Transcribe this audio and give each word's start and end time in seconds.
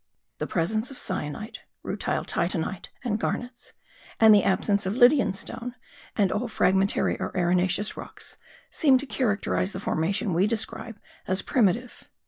The 0.39 0.47
presence 0.47 0.89
of 0.89 0.97
cyanite, 0.97 1.59
rutile 1.85 2.25
titanite, 2.25 2.89
and 3.03 3.19
garnets, 3.19 3.73
and 4.19 4.33
the 4.33 4.43
absence 4.43 4.87
of 4.87 4.97
Lydian 4.97 5.31
stone, 5.31 5.75
and 6.15 6.31
all 6.31 6.47
fragmentary 6.47 7.19
or 7.19 7.31
arenaceous 7.37 7.95
rocks, 7.95 8.37
seem 8.71 8.97
to 8.97 9.05
characterise 9.05 9.73
the 9.73 9.79
formation 9.79 10.33
we 10.33 10.47
describe 10.47 10.97
as 11.27 11.43
primitive. 11.43 12.09